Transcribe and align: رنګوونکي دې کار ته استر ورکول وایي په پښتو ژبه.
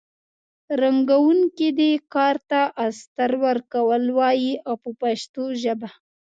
رنګوونکي 0.81 1.69
دې 1.79 1.91
کار 2.13 2.35
ته 2.49 2.61
استر 2.85 3.31
ورکول 3.45 4.03
وایي 4.17 4.51
په 4.83 4.89
پښتو 5.01 5.43
ژبه. 5.61 5.89